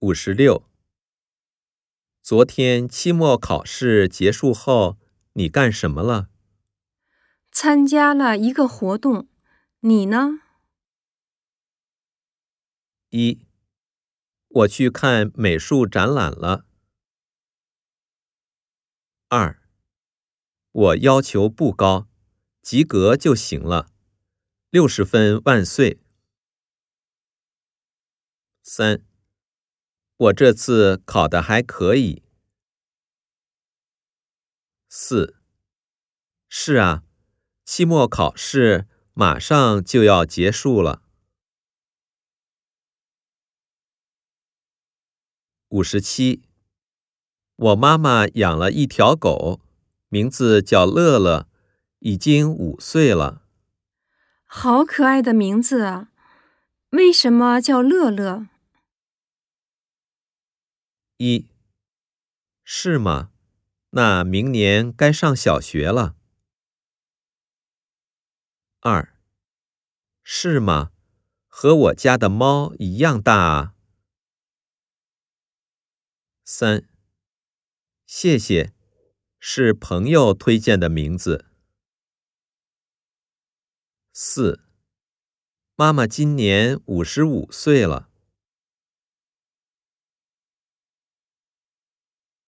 [0.00, 0.64] 五十六。
[2.22, 4.96] 昨天期末考试结束后，
[5.32, 6.28] 你干什么了？
[7.50, 9.28] 参加了一个活动，
[9.80, 10.40] 你呢？
[13.08, 13.44] 一，
[14.46, 16.64] 我去看美术展览了。
[19.26, 19.60] 二，
[20.70, 22.06] 我要求不高，
[22.62, 23.90] 及格就行了，
[24.70, 26.00] 六十分万岁。
[28.62, 29.02] 三，
[30.18, 32.24] 我这次考的还可以。
[34.88, 35.36] 四，
[36.48, 37.04] 是啊，
[37.64, 41.02] 期末考试马上就要结束了。
[45.68, 46.42] 五十七，
[47.54, 49.60] 我妈妈养了一条狗，
[50.08, 51.46] 名字叫乐乐，
[52.00, 53.42] 已经五岁了。
[54.46, 56.08] 好可爱的名字啊！
[56.90, 58.48] 为什么叫乐乐？
[61.20, 61.48] 一，
[62.62, 63.32] 是吗？
[63.90, 66.14] 那明年该上小学了。
[68.78, 69.12] 二，
[70.22, 70.92] 是吗？
[71.48, 73.74] 和我家的猫一样大啊。
[76.44, 76.88] 三，
[78.06, 78.72] 谢谢，
[79.40, 81.46] 是朋友推荐的名字。
[84.12, 84.62] 四，
[85.74, 88.07] 妈妈今年五十五岁了。